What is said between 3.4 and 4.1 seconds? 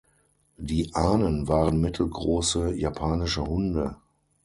Hunde.